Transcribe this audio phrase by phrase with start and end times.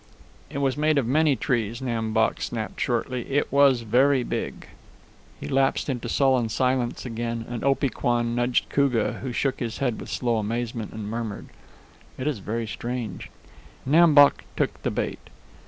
[0.49, 3.21] "It was made of many trees," Nam Bok snapped shortly.
[3.33, 4.65] "It was very big."
[5.39, 9.99] He lapsed into sullen silence again, and Opee Kwan nudged Koogah, who shook his head
[10.01, 11.49] with slow amazement and murmured,
[12.17, 13.29] "It is very strange."
[13.85, 15.29] Nam Bok took the bait.